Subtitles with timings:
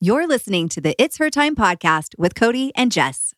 [0.00, 3.34] You're listening to the It's Her Time podcast with Cody and Jess.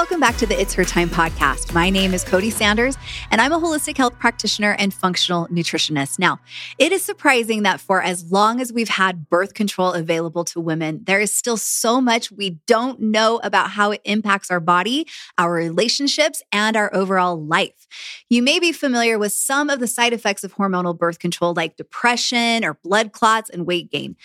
[0.00, 1.74] Welcome back to the It's Her Time podcast.
[1.74, 2.96] My name is Cody Sanders,
[3.30, 6.18] and I'm a holistic health practitioner and functional nutritionist.
[6.18, 6.40] Now,
[6.78, 11.04] it is surprising that for as long as we've had birth control available to women,
[11.04, 15.06] there is still so much we don't know about how it impacts our body,
[15.36, 17.86] our relationships, and our overall life.
[18.30, 21.76] You may be familiar with some of the side effects of hormonal birth control, like
[21.76, 24.16] depression or blood clots and weight gain.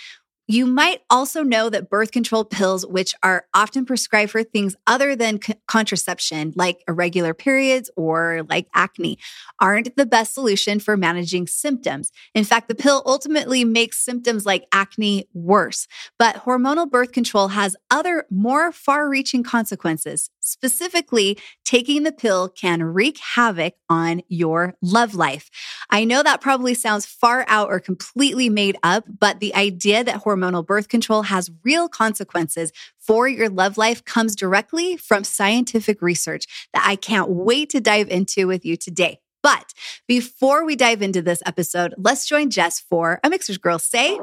[0.48, 5.16] You might also know that birth control pills, which are often prescribed for things other
[5.16, 9.18] than c- contraception, like irregular periods or like acne,
[9.60, 12.12] aren't the best solution for managing symptoms.
[12.36, 15.88] In fact, the pill ultimately makes symptoms like acne worse.
[16.20, 20.30] But hormonal birth control has other more far reaching consequences.
[20.42, 25.50] Specifically, taking the pill can wreak havoc on your love life.
[25.90, 30.24] I know that probably sounds far out or completely made up, but the idea that
[30.24, 36.46] hormonal birth control has real consequences for your love life comes directly from scientific research
[36.74, 39.20] that I can't wait to dive into with you today.
[39.44, 39.74] But
[40.08, 44.18] before we dive into this episode, let's join Jess for a Mixhers Girl Say.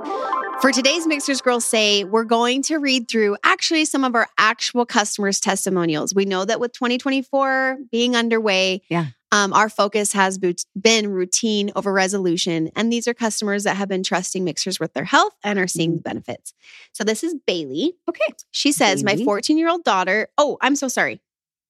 [0.61, 4.85] For today's Mixhers Girls Say, we're going to read through actually some of our actual
[4.85, 6.13] customers' testimonials.
[6.13, 9.07] We know that with 2024 being underway, Yeah.
[9.33, 12.70] Um, our focus has been routine over resolution.
[12.77, 15.97] And these are customers that have been trusting mixhers with their health and are seeing
[15.97, 16.52] the benefits.
[16.92, 17.94] So this is Bailey.
[18.08, 18.34] Okay.
[18.50, 21.22] She says, My 14 year old daughter, oh, I'm so sorry.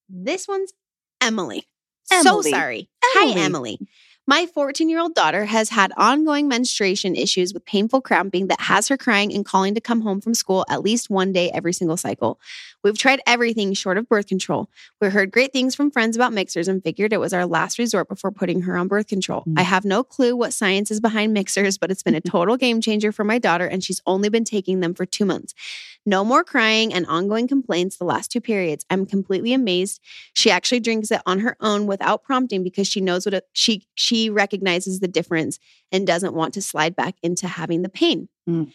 [0.09, 0.73] This one's
[1.21, 1.65] Emily.
[2.11, 2.23] Emily.
[2.23, 2.89] So sorry.
[3.15, 3.33] Emily.
[3.33, 3.79] Hi, Emily.
[4.25, 8.87] My 14 year old daughter has had ongoing menstruation issues with painful cramping that has
[8.87, 11.97] her crying and calling to come home from school at least one day every single
[11.97, 12.39] cycle.
[12.83, 14.69] We've tried everything short of birth control.
[14.99, 18.09] We heard great things from friends about mixhers and figured it was our last resort
[18.09, 19.43] before putting her on birth control.
[19.47, 19.59] Mm.
[19.59, 22.81] I have no clue what science is behind mixhers, but it's been a total game
[22.81, 25.53] changer for my daughter, and she's only been taking them for two months.
[26.05, 28.85] No more crying and ongoing complaints the last two periods.
[28.89, 30.01] I'm completely amazed.
[30.33, 33.87] She actually drinks it on her own without prompting because she knows what it, she
[33.95, 35.59] she recognizes the difference
[35.91, 38.27] and doesn't want to slide back into having the pain.
[38.49, 38.73] Mm.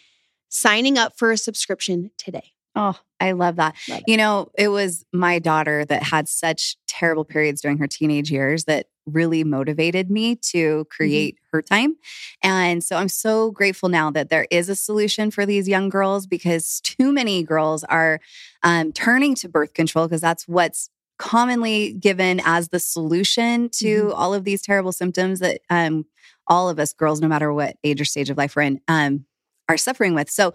[0.49, 2.53] Signing up for a subscription today.
[2.79, 3.75] Oh, I love that.
[3.89, 4.01] Love.
[4.07, 8.63] You know, it was my daughter that had such terrible periods during her teenage years
[8.65, 11.97] that really motivated me to create her time.
[12.41, 16.25] And so I'm so grateful now that there is a solution for these young girls
[16.25, 18.21] because too many girls are
[18.63, 24.33] um, turning to birth control because that's what's commonly given as the solution to all
[24.33, 26.05] of these terrible symptoms that um,
[26.47, 29.25] all of us girls, no matter what age or stage of life we're in, um,
[29.67, 30.29] are suffering with.
[30.29, 30.53] So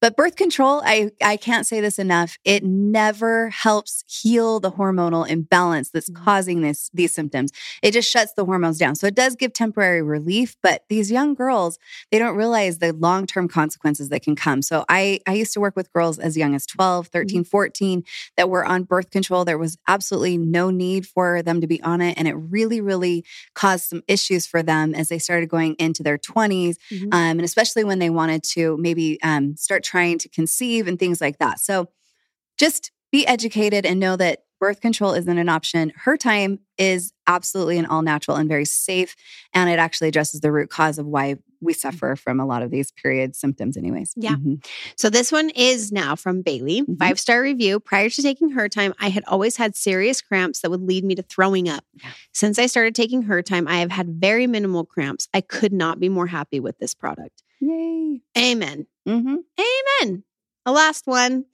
[0.00, 2.38] but birth control, I, I can't say this enough.
[2.44, 6.24] It never helps heal the hormonal imbalance that's Mhm.
[6.24, 7.50] causing this, these symptoms.
[7.82, 8.94] It just shuts the hormones down.
[8.94, 11.78] So it does give temporary relief, but these young girls,
[12.12, 14.62] they don't realize the long-term consequences that can come.
[14.62, 18.04] So I, I used to work with girls as young as 12, 13, 14
[18.36, 19.44] that were on birth control.
[19.44, 22.18] There was absolutely no need for them to be on it.
[22.18, 23.24] And it really, really
[23.54, 27.04] caused some issues for them as they started going into their 20s Mhm.
[27.12, 31.20] um, and especially when they wanted to maybe um, start trying to conceive and things
[31.20, 31.60] like that.
[31.60, 31.88] So
[32.58, 35.92] just be educated and know that birth control isn't an option.
[35.94, 39.14] Her time is absolutely an all natural and very safe.
[39.52, 42.70] And it actually addresses the root cause of why we suffer from a lot of
[42.70, 44.14] these period symptoms, anyways.
[44.16, 44.36] Yeah.
[44.36, 44.64] Mhm.
[44.96, 46.82] So this one is now from Bailey.
[46.82, 46.98] Mhm.
[46.98, 47.80] Five star review.
[47.80, 51.14] Prior to taking her time, I had always had serious cramps that would lead me
[51.16, 51.84] to throwing up.
[52.02, 52.10] Yeah.
[52.32, 55.28] Since I started taking her time, I have had very minimal cramps.
[55.34, 57.42] I could not be more happy with this product.
[57.60, 58.22] Yay.
[58.38, 58.86] Amen.
[59.06, 60.24] Hmm Amen.
[60.64, 61.44] A last one.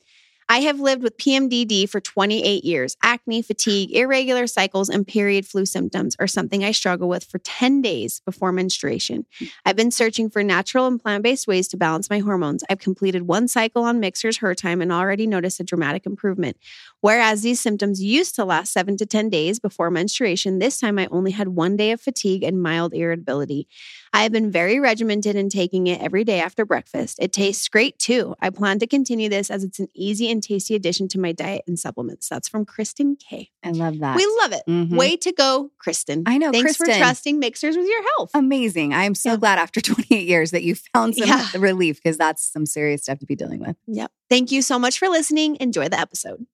[0.48, 2.96] I have lived with PMDD for 28 years.
[3.02, 7.80] Acne, fatigue, irregular cycles, and period flu symptoms are something I struggle with for 10
[7.80, 9.24] days before menstruation.
[9.64, 12.64] I've been searching for natural and plant based ways to balance my hormones.
[12.68, 16.58] I've completed one cycle on Mixhers Her Time and already noticed a dramatic improvement.
[17.02, 21.06] Whereas these symptoms used to last seven to 10 days before menstruation, this time I
[21.10, 23.68] only had one day of fatigue and mild irritability.
[24.12, 27.18] I have been very regimented in taking it every day after breakfast.
[27.20, 28.34] It tastes great too.
[28.40, 31.62] I plan to continue this as it's an easy and tasty addition to my diet
[31.66, 32.28] and supplements.
[32.28, 33.50] That's from Kristen K.
[33.64, 34.16] I love that.
[34.16, 34.62] We love it.
[34.68, 34.96] Mhm.
[34.96, 36.22] Way to go, Kristen.
[36.26, 38.30] I know, Thanks for trusting mixhers with your health.
[38.32, 38.94] Amazing.
[38.94, 39.36] I am so Yeah.
[39.38, 41.48] glad after 28 years that you found some Yeah.
[41.58, 43.76] relief because that's some serious stuff to be dealing with.
[43.88, 44.12] Yep.
[44.30, 45.56] Thank you so much for listening.
[45.58, 46.46] Enjoy the episode.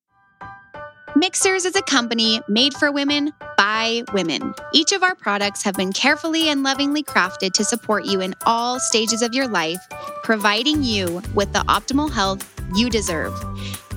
[1.18, 4.54] Mixhers is a company made for women by women.
[4.72, 8.78] Each of our products have been carefully and lovingly crafted to support you in all
[8.78, 9.80] stages of your life,
[10.22, 13.34] providing you with the optimal health you deserve.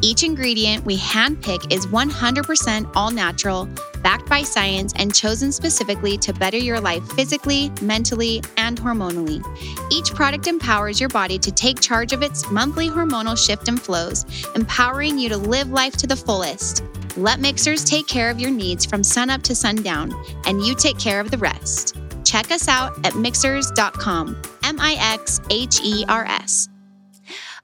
[0.03, 3.69] Each ingredient we handpick is 100% all natural,
[4.01, 9.43] backed by science, and chosen specifically to better your life physically, mentally, and hormonally.
[9.91, 14.25] Each product empowers your body to take charge of its monthly hormonal shift and flows,
[14.55, 16.83] empowering you to live life to the fullest.
[17.15, 20.13] Let Mixhers take care of your needs from sunup to sundown,
[20.45, 21.97] and you take care of the rest.
[22.23, 26.70] Check us out at mixhers.com, M I X H E R S.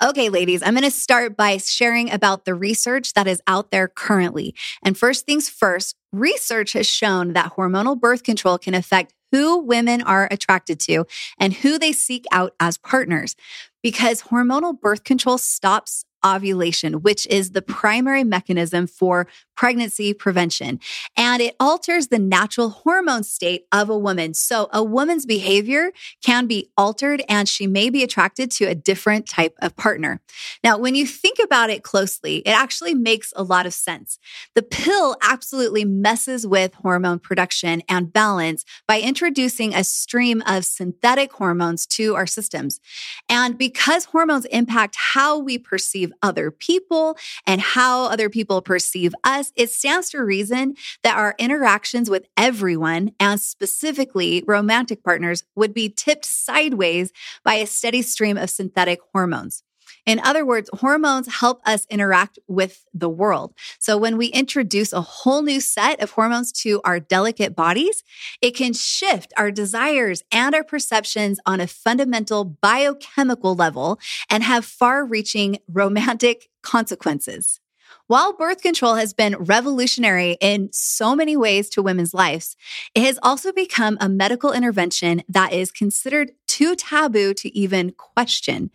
[0.03, 3.88] Okay, ladies, I'm going to start by sharing about the research that is out there
[3.88, 4.53] currently.
[4.83, 10.03] And first things first, research has shown that hormonal birth control can affect who women
[10.03, 11.05] are attracted to
[11.39, 13.35] and who they seek out as partners
[13.81, 16.05] because hormonal birth control stops
[16.35, 20.79] ovulation, which is the primary mechanism for pregnancy prevention.
[21.18, 24.33] And it alters the natural hormone state of a woman.
[24.35, 25.91] So a woman's behavior
[26.24, 30.21] can be altered and she may be attracted to a different type of partner.
[30.63, 34.19] Now, when you think about it closely, it actually makes a lot of sense.
[34.53, 41.33] The pill absolutely messes with hormone production and balance by introducing a stream of synthetic
[41.33, 42.80] hormones to our systems.
[43.27, 49.52] And because hormones impact how we perceive other people and how other people perceive us,
[49.56, 55.90] it stands to reason that our interactions with everyone, and specifically romantic partners, would be
[55.90, 57.12] tipped sideways
[57.44, 59.64] by a steady stream of synthetic hormones.
[60.07, 63.54] In other words, hormones help us interact with the world.
[63.77, 68.04] So when we introduce a whole new set of hormones to our delicate bodies,
[68.42, 74.00] it can shift our desires and our perceptions on a fundamental biochemical level
[74.30, 77.59] and have far reaching romantic consequences.
[78.07, 82.56] While birth control has been revolutionary in so many ways to women's lives,
[82.95, 88.71] it has also become a medical intervention that is considered too taboo to even question.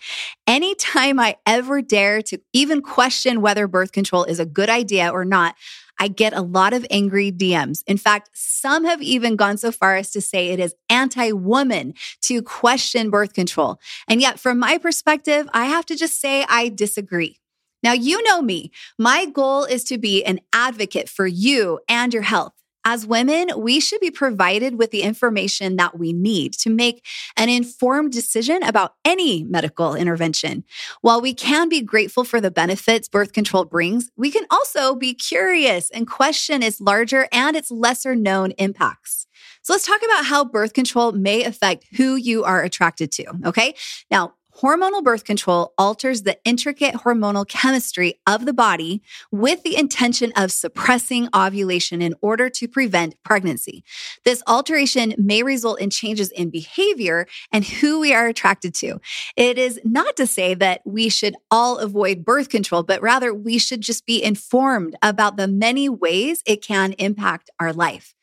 [0.46, 5.25] Anytime I ever dare to even question whether birth control is a good idea or
[5.25, 5.55] not,
[5.99, 7.82] I get a lot of angry DMs.
[7.87, 11.94] In fact, some have even gone so far as to say it is anti woman
[12.23, 13.81] to question birth control.
[14.08, 17.38] And yet, from my perspective, I have to just say I disagree.
[17.82, 18.70] Now, you know me.
[18.99, 22.52] My goal is to be an advocate for you and your health.
[22.84, 27.06] As women, we should be provided with the information that we need to make
[27.37, 30.64] an informed decision about any medical intervention.
[31.00, 35.14] While we can be grateful for the benefits birth control brings, we can also be
[35.14, 39.29] curious and question its larger and its lesser known impacts.
[39.62, 43.26] So let's talk about how birth control may affect who you are attracted to.
[43.46, 43.75] Okay.
[44.11, 50.31] Now, Hormonal birth control alters the intricate hormonal chemistry of the body with the intention
[50.37, 53.82] of suppressing ovulation in order to prevent pregnancy.
[54.25, 59.00] This alteration may result in changes in behavior and who we are attracted to.
[59.37, 63.58] It is not to say that we should all avoid birth control, but rather we
[63.58, 68.14] should just be informed about the many ways it can impact our life.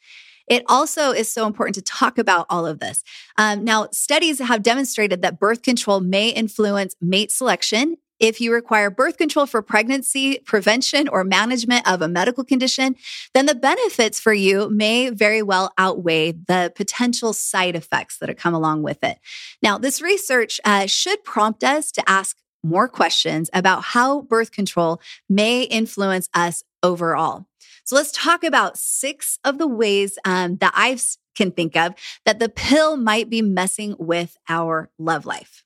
[0.49, 3.03] It also is so important to talk about all of this.
[3.37, 7.97] Um, now, studies have demonstrated that birth control may influence mate selection.
[8.19, 12.95] If you require birth control for pregnancy prevention or management of a medical condition,
[13.33, 18.53] then the benefits for you may very well outweigh the potential side effects that come
[18.53, 19.19] along with it.
[19.61, 24.99] Now, this research uh, should prompt us to ask more questions about how birth control
[25.29, 27.45] may influence us overall.
[27.89, 30.99] So let's talk about six of the ways um, that I
[31.33, 35.63] can think of that the pill might be messing with our love life.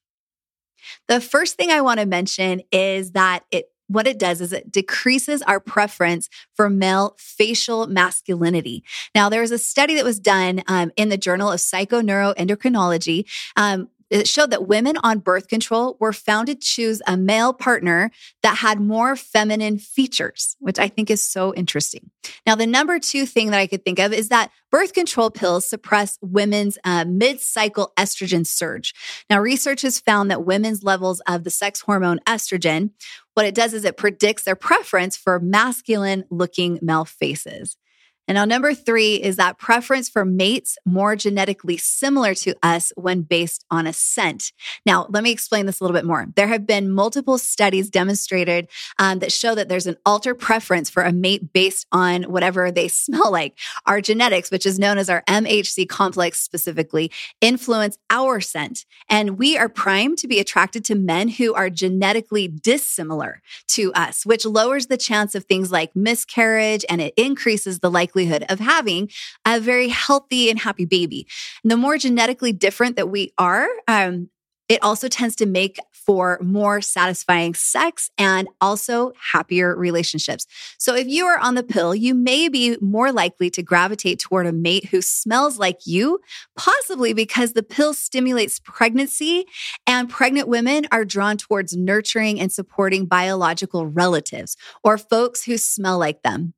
[1.09, 4.71] The first thing I want to mention is that it what it does is it
[4.71, 8.85] decreases our preference for male facial masculinity.
[9.13, 13.25] Now, there was a study that was done um, in the Journal of Psychoneuroendocrinology
[13.57, 18.11] um, it showed that women on birth control were found to choose a male partner
[18.43, 22.11] that had more feminine features, which I think is so interesting.
[22.45, 25.67] Now, the number two thing that I could think of is that birth control pills
[25.67, 28.93] suppress women's uh, mid cycle estrogen surge.
[29.31, 32.91] Now, research has found that women's levels of the sex hormone estrogen,
[33.33, 37.77] what it does is it predicts their preference for masculine looking male faces.
[38.27, 43.23] And now, number three is that preference for mates more genetically similar to us when
[43.23, 44.53] based on a scent.
[44.85, 46.27] Now, let me explain this a little bit more.
[46.37, 51.03] There have been multiple studies demonstrated um, that show that there's an alter preference for
[51.03, 53.57] a mate based on whatever they smell like.
[53.85, 57.11] Our genetics, which is known as our MHC complex specifically,
[57.41, 58.85] influence our scent.
[59.09, 64.25] And we are primed to be attracted to men who are genetically dissimilar to us,
[64.25, 68.59] which lowers the chance of things like miscarriage and it increases the likelihood likelihood of
[68.59, 69.09] having
[69.45, 71.27] a very healthy and happy baby.
[71.63, 74.29] And the more genetically different that we are, um,
[74.69, 80.45] It also tends to make for more satisfying sex and also happier relationships.
[80.77, 84.45] So if you are on the pill, you may be more likely to gravitate toward
[84.45, 86.19] a mate who smells like you,
[86.57, 89.45] possibly because the pill stimulates pregnancy
[89.87, 95.97] and pregnant women are drawn towards nurturing and supporting biological relatives or folks who smell
[95.97, 96.53] like them.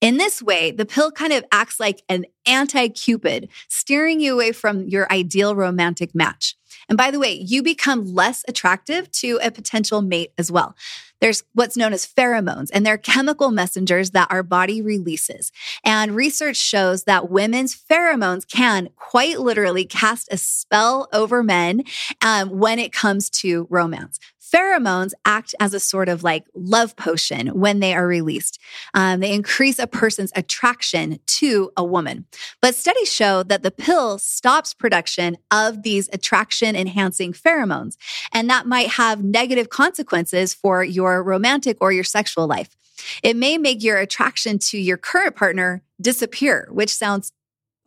[0.00, 4.52] In this way, the pill kind of acts like an anti Cupid, steering you away
[4.52, 6.56] from your ideal romantic match.
[6.88, 10.74] And by the way, you become less attractive to a potential mate as well.
[11.20, 15.50] There's what's known as pheromones, and they're chemical messengers that our body releases.
[15.82, 21.84] And research shows that women's pheromones can quite literally cast a spell over men
[22.22, 24.18] um, when it comes to romance.
[24.52, 28.60] Pheromones act as a sort of like love potion when they are released.
[28.94, 32.26] Um, they increase a person's attraction to a woman.
[32.60, 37.96] But studies show that the pill stops production of these attraction enhancing pheromones,
[38.32, 42.76] and that might have negative consequences for your romantic or your sexual life.
[43.22, 47.32] It may make your attraction to your current partner disappear, which sounds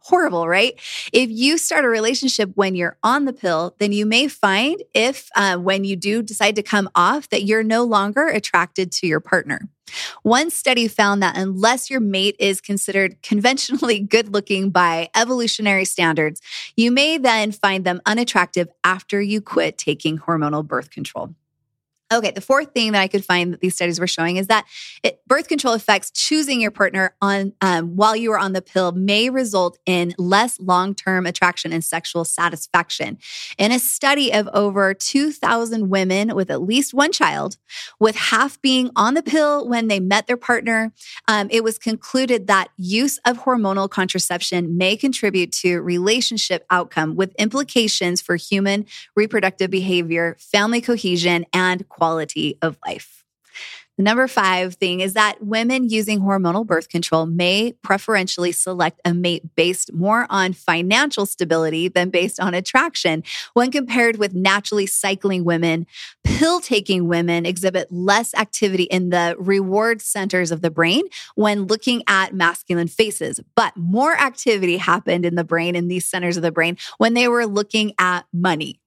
[0.02, 0.74] horrible, right?
[1.14, 5.30] If you start a relationship when you're on the pill, then you may find if
[5.36, 9.20] uh, when you do decide to come off that you're no longer attracted to your
[9.20, 9.62] partner.
[10.24, 16.42] One study found that unless your mate is considered conventionally good looking by evolutionary standards,
[16.76, 21.34] you may then find them unattractive after you quit taking hormonal birth control.
[22.12, 24.66] Okay, the fourth thing that I could find that these studies were showing is that
[25.04, 28.92] it, birth control effects choosing your partner on um, while you are on the pill
[28.94, 33.20] may result in less long-term attraction and sexual satisfaction.
[33.60, 37.58] In a study of over 2,000 women with at least one child,
[38.00, 40.92] with half being on the pill when they met their partner,
[41.28, 47.36] um, it was concluded that use of hormonal contraception may contribute to relationship outcome with
[47.36, 53.20] implications for human reproductive behavior, family cohesion, and quality of life.
[54.00, 59.14] The number five thing is that women using hormonal birth control may preferentially select a
[59.14, 63.24] mate based more on financial stability than based on attraction.
[63.56, 65.86] When compared with naturally cycling women,
[66.24, 71.04] pill taking women exhibit less activity in the reward centers of the brain
[71.36, 76.38] when looking at masculine faces, but more activity happened in the brain in these centers
[76.38, 78.80] of the brain when they were looking at money.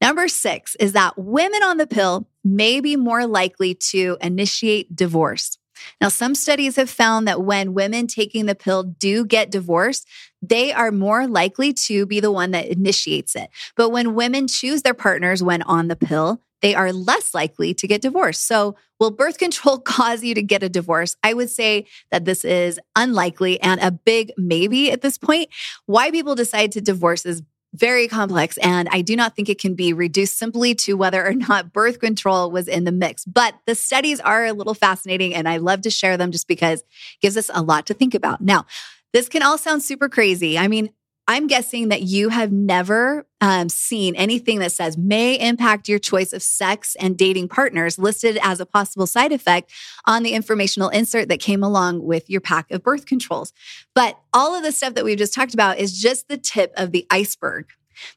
[0.00, 5.58] Number six is that women on the pill may be more likely to initiate divorce.
[6.00, 10.06] Now, some studies have found that when women taking the pill do get divorced,
[10.42, 13.50] they are more likely to be the one that initiates it.
[13.76, 17.86] But when women choose their partners when on the pill, they are less likely to
[17.86, 18.46] get divorced.
[18.46, 21.16] So, will birth control cause you to get a divorce?
[21.22, 25.50] I would say that this is unlikely and a big maybe at this point.
[25.86, 27.42] Why people decide to divorce is
[27.74, 28.56] very complex.
[28.58, 32.00] And I do not think it can be reduced simply to whether or not birth
[32.00, 33.24] control was in the mix.
[33.24, 36.80] But the studies are a little fascinating and I love to share them just because
[36.80, 36.86] it
[37.20, 38.40] gives us a lot to think about.
[38.40, 38.66] Now,
[39.12, 40.58] this can all sound super crazy.
[40.58, 40.90] I mean,
[41.30, 46.32] I'm guessing that you have never um, seen anything that says may impact your choice
[46.32, 49.70] of sex and dating partners listed as a possible side effect
[50.06, 53.52] on the informational insert that came along with your pack of birth controls.
[53.94, 56.92] But all of the stuff that we've just talked about is just the tip of
[56.92, 57.66] the iceberg.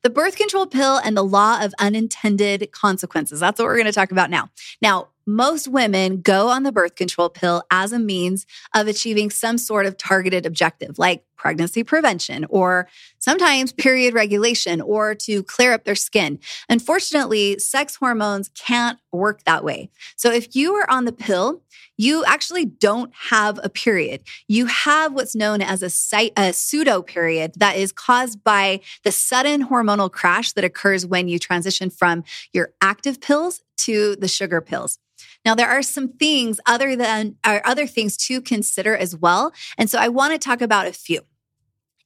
[0.03, 3.41] The birth control pill and the law of unintended consequences.
[3.41, 4.49] That's what we're going to talk about now.
[4.81, 9.57] Now, most women go on the birth control pill as a means of achieving some
[9.57, 15.85] sort of targeted objective, like pregnancy prevention or sometimes period regulation or to clear up
[15.85, 16.37] their skin.
[16.69, 19.89] Unfortunately, sex hormones can't work that way.
[20.15, 21.63] So if you are on the pill,
[21.97, 24.21] you actually don't have a period.
[24.47, 29.67] You have what's known as a, a pseudo period that is caused by the sudden
[29.67, 34.99] hormonal crash that occurs when you transition from your active pills to the sugar pills.
[35.43, 39.53] Now, there are some things other than or other things to consider as well.
[39.77, 41.21] And so I want to talk about a few.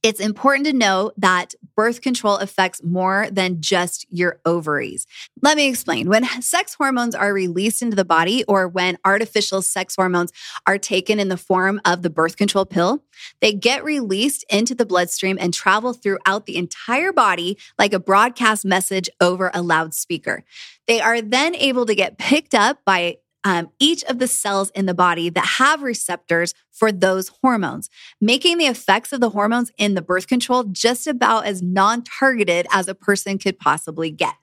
[0.02, 5.06] It's important to know that birth control affects more than just your ovaries.
[5.42, 6.08] Let me explain.
[6.08, 10.32] When sex hormones are released into the body or when artificial sex hormones
[10.66, 13.02] are taken in the form of the birth control pill,
[13.40, 18.64] they get released into the bloodstream and travel throughout the entire body like a broadcast
[18.64, 20.44] message over a loudspeaker.
[20.86, 24.86] They are then able to get picked up by um, each of the cells in
[24.86, 27.88] the body that have receptors for those hormones,
[28.20, 32.66] making the effects of the hormones in the birth control just about as non targeted
[32.72, 34.34] as a person could possibly get.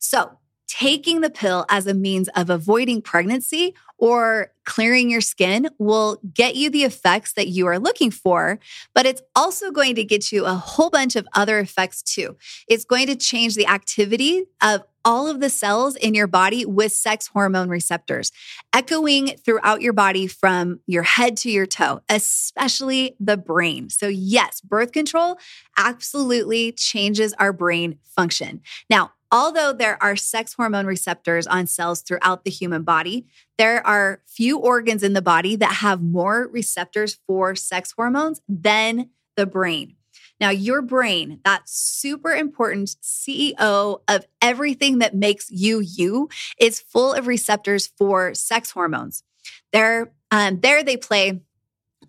[0.00, 6.20] So, taking the pill as a means of avoiding pregnancy or clearing your skin will
[6.34, 8.58] get you the effects that you are looking for,
[8.92, 12.36] but it's also going to get you a whole bunch of other effects too.
[12.68, 16.92] It's going to change the activity of all of the cells in your body with
[16.92, 18.30] sex hormone receptors,
[18.74, 23.88] echoing throughout your body from your head to your toe, especially the brain.
[23.88, 25.38] So, yes, birth control
[25.78, 28.60] absolutely changes our brain function.
[28.90, 33.26] Now, Although there are sex hormone receptors on cells throughout the human body,
[33.58, 39.10] there are few organs in the body that have more receptors for sex hormones than
[39.36, 39.96] the brain.
[40.40, 46.28] Now, your brain, that super important CEO of everything that makes you you,
[46.58, 49.24] is full of receptors for sex hormones.
[49.72, 51.40] There, um, there they play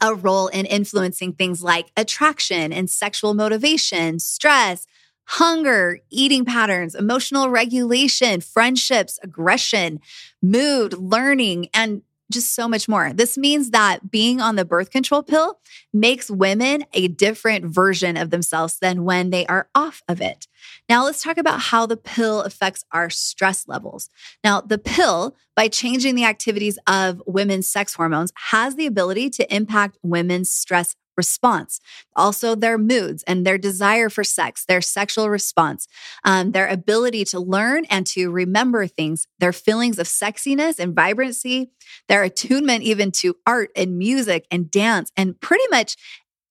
[0.02, 4.86] a role in influencing things like attraction and sexual motivation, stress,
[5.26, 10.00] hunger, eating patterns, emotional regulation, friendships, aggression,
[10.42, 13.12] mood, learning, and just so much more.
[13.14, 15.60] This means that being on the birth control pill
[15.94, 20.48] makes women a different version of themselves than when they are off of it.
[20.88, 24.10] Now, let's talk about how the pill affects our stress levels.
[24.44, 29.56] Now, the pill, by changing the activities of women's sex hormones, has the ability to
[29.56, 31.82] impact women's stress response,
[32.16, 35.86] also their moods and their desire for sex, their sexual response,
[36.24, 41.72] um, their ability to learn and to remember things, their feelings of sexiness and vibrancy,
[42.08, 45.98] their attunement even to art and music and dance, and pretty much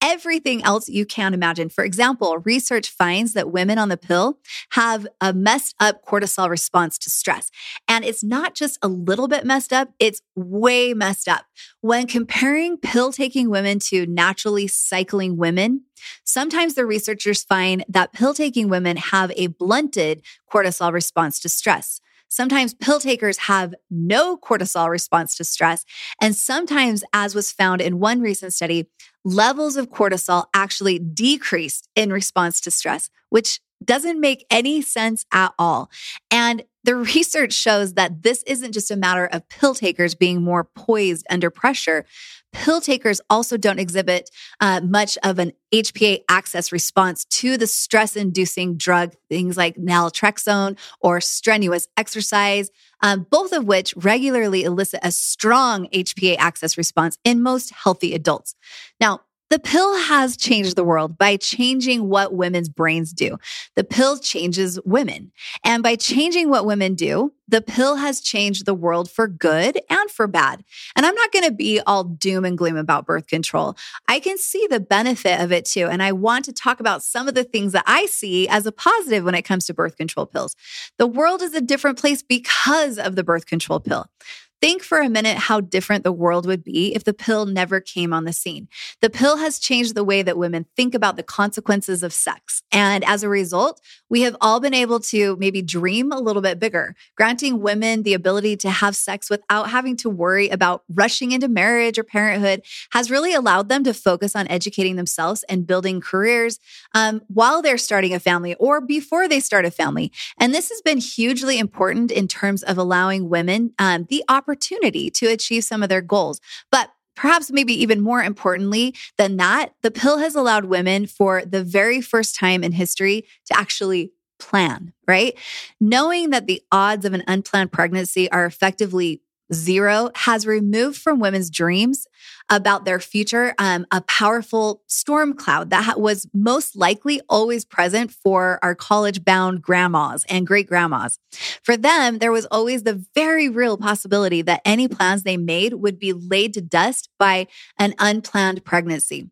[0.02, 1.69] everything else you can imagine.
[1.69, 4.38] For example, research finds that women on the pill
[4.71, 7.50] have a messed up cortisol response to stress.
[7.87, 11.47] And it's not just a little bit messed up, it's way messed up.
[11.81, 15.83] When comparing pill taking women to naturally cycling women,
[16.25, 22.00] sometimes the researchers find that pill taking women have a blunted cortisol response to stress.
[22.29, 25.85] Sometimes pill takers have no cortisol response to stress.
[26.21, 28.89] And sometimes, as was found in one recent study,
[29.25, 35.53] levels of cortisol actually decreased in response to stress, which doesn't make any sense at
[35.59, 35.91] all.
[36.31, 40.65] And the research shows that this isn't just a matter of pill takers being more
[40.65, 42.05] poised under pressure.
[42.52, 48.17] Pill takers also don't exhibit uh, much of an HPA axis response to the stress
[48.17, 52.71] inducing drug, things like naltrexone or strenuous exercise,
[53.02, 58.55] um, both of which regularly elicit a strong HPA axis response in most healthy adults.
[59.01, 59.20] Now,
[59.51, 63.39] the pill has changed the world by changing what women's brains do.
[63.77, 65.33] The pill changes women.
[65.65, 70.11] And by changing what women do, the pill has changed the world for good and
[70.11, 70.63] for bad.
[70.95, 73.77] And I'm not going to be all doom and gloom about birth control.
[74.07, 75.87] I can see the benefit of it too.
[75.87, 78.73] And I want to talk about some of the things that I see as a
[78.73, 80.57] positive when it comes to birth control pills.
[80.99, 84.11] The world is a different place because of the birth control pill.
[84.61, 88.12] Think for a minute how different the world would be if the pill never came
[88.12, 88.66] on the scene.
[89.01, 92.62] The pill has changed the way that women think about the consequences of sex.
[92.73, 96.59] And as a result, we have all been able to maybe dream a little bit
[96.59, 101.47] bigger, granting women the ability to have sex without having to worry about rushing into
[101.47, 106.59] marriage or parenthood has really allowed them to focus on educating themselves and building careers
[106.94, 110.11] um, while they're starting a family or before they start a family.
[110.37, 115.11] And this has been hugely important in terms of allowing women um, the opportunity opportunity
[115.11, 116.41] to achieve some of their goals.
[116.71, 121.65] But perhaps maybe even more importantly than that, the pill has allowed women for the
[121.65, 125.37] very first time in history to actually plan, right?
[125.81, 129.21] Knowing that the odds of an unplanned pregnancy are effectively
[129.53, 132.07] zero has removed from women's dreams
[132.51, 138.59] about their future um, a powerful storm cloud that was most likely always present for
[138.63, 141.19] our college bound grandmas and great grandmas.
[141.63, 145.99] For them, there was always the very real possibility that any plans they made would
[145.99, 147.47] be laid to dust by
[147.79, 149.31] an unplanned pregnancy.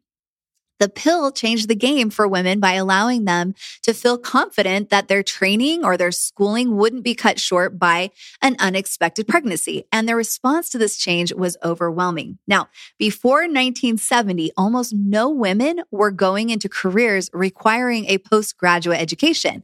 [0.79, 5.23] The pill changed the game for women by allowing them to feel confident that their
[5.23, 8.11] training or their schooling wouldn't be cut short by
[8.43, 9.85] an unexpected pregnancy.
[9.91, 12.39] And their response to this change was overwhelming.
[12.47, 19.62] Now, before 1970, almost no women were going into careers requiring a postgraduate education.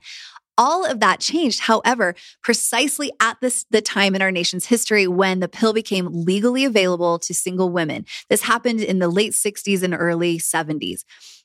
[0.63, 5.41] All of that changed, however, precisely at this the time in our nation's history when
[5.41, 8.07] the pill became legally available to single women.
[8.31, 11.01] This happened in the late 60s and early 70s.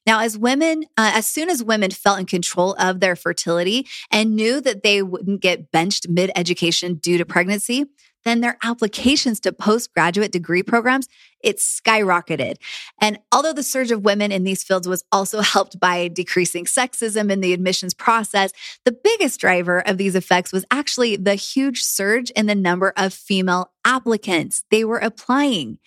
[0.05, 4.35] Now, as women, uh, as soon as women felt in control of their fertility and
[4.35, 7.85] knew that they wouldn't get benched mid education due to pregnancy,
[8.27, 11.07] then their applications to postgraduate degree programs,
[11.41, 12.55] it skyrocketed.
[12.99, 17.31] And although the surge of women in these fields was also helped by decreasing sexism
[17.31, 18.51] in the admissions process,
[18.85, 23.13] the biggest driver of these effects was actually the huge surge in the number of
[23.13, 25.77] female applicants they were applying.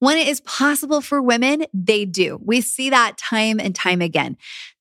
[0.00, 2.40] When it is possible for women, they do.
[2.44, 4.36] We see that time and time again.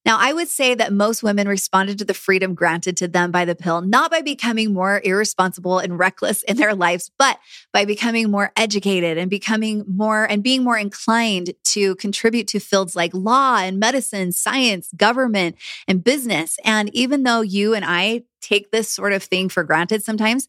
[0.05, 3.43] Now, I would say that most women responded to the freedom granted to them by
[3.43, 7.39] the pill, not by becoming more irresponsible and reckless in their lives, but
[7.73, 12.95] by becoming more educated and becoming more and being more inclined to contribute to fields
[12.95, 15.57] like law and medicine, science, government,
[15.89, 16.57] and business.
[16.63, 20.47] And even though you and I take this sort of thing for granted sometimes,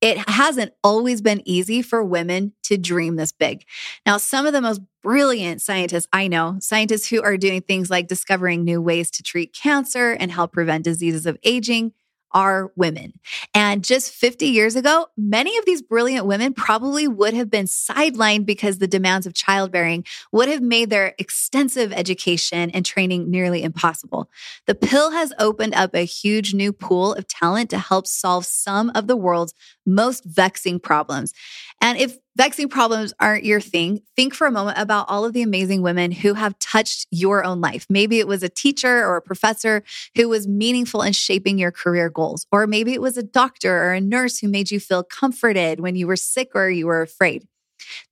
[0.00, 3.64] it hasn't always been easy for women to dream this big.
[4.06, 8.08] Now, some of the most brilliant scientists I know, scientists who are doing things like
[8.08, 11.92] discovering new ways to treat cancer and help prevent diseases of aging,
[12.32, 13.12] are women.
[13.54, 18.46] And just 50 years ago, many of these brilliant women probably would have been sidelined
[18.46, 24.30] because the demands of childbearing would have made their extensive education and training nearly impossible.
[24.66, 28.90] The pill has opened up a huge new pool of talent to help solve some
[28.94, 29.54] of the world's
[29.86, 31.32] most vexing problems.
[31.80, 35.42] And if vexing problems aren't your thing, think for a moment about all of the
[35.42, 37.84] amazing women who have touched your own life.
[37.90, 39.82] Maybe it was a teacher or a professor
[40.16, 43.92] who was meaningful in shaping your career goals, or maybe it was a doctor or
[43.92, 47.46] a nurse who made you feel comforted when you were sick or you were afraid.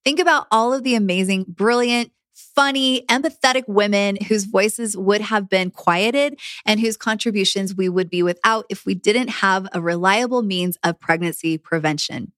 [0.05, 5.71] Think about all of the amazing, brilliant, funny, empathetic women whose voices would have been
[5.71, 10.77] quieted and whose contributions we would be without if we didn't have a reliable means
[10.85, 12.31] of pregnancy prevention.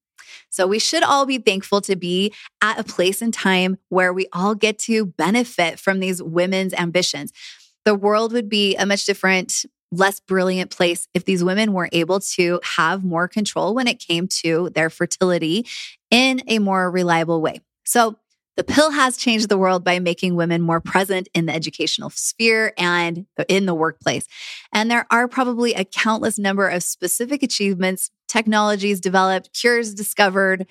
[0.49, 4.27] So we should all be thankful to be at a place and time where we
[4.33, 7.31] all get to benefit from these women's ambitions.
[7.85, 12.19] The world would be a much different, less brilliant place if these women were able
[12.19, 15.65] to have more control when it came to their fertility
[16.09, 17.61] in a more reliable way.
[17.83, 18.17] So
[18.57, 22.73] the pill has changed the world by making women more present in the educational sphere
[22.77, 24.27] and in the workplace.
[24.73, 30.67] And there are probably a countless number of specific achievements, technologies developed, cures discovered,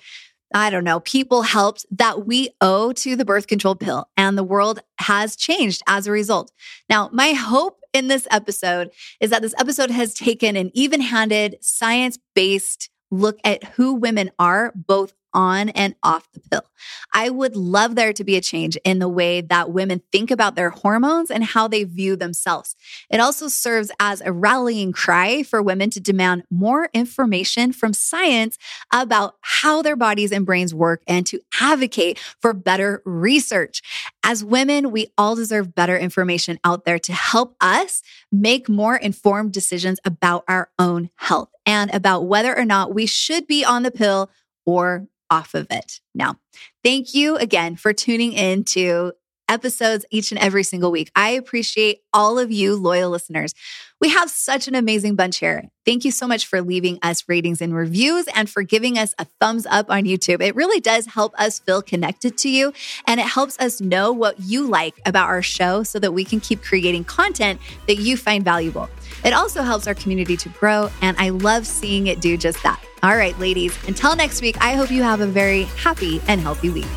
[0.53, 4.09] I don't know, people helped that we owe to the birth control pill.
[4.17, 6.51] And the world has changed as a result.
[6.89, 11.57] Now, my hope in this episode is that this episode has taken an even handed,
[11.61, 16.63] science based look at who women are, both on and off the pill.
[17.13, 20.55] I would love there to be a change in the way that women think about
[20.55, 22.75] their hormones and how they view themselves.
[23.09, 28.57] It also serves as a rallying cry for women to demand more information from science
[28.91, 33.81] about how their bodies and brains work and to advocate for better research.
[34.23, 39.51] As women, we all deserve better information out there to help us make more informed
[39.51, 43.91] decisions about our own health and about whether or not we should be on the
[43.91, 44.29] pill
[44.65, 46.01] or off of it.
[46.13, 46.35] Now,
[46.83, 49.13] thank you again for tuning in to
[49.51, 51.11] episodes each and every single week.
[51.15, 53.53] I appreciate all of you loyal listeners.
[53.99, 55.67] We have such an amazing bunch here.
[55.85, 59.25] Thank you so much for leaving us ratings and reviews and for giving us a
[59.39, 60.41] thumbs up on YouTube.
[60.41, 62.73] It really does help us feel connected to you
[63.05, 66.39] and it helps us know what you like about our show so that we can
[66.39, 68.89] keep creating content that you find valuable.
[69.23, 72.83] It also helps our community to grow, and I love seeing it do just that.
[73.03, 76.69] All right, ladies, until next week, I hope you have a very happy and healthy
[76.69, 76.87] week.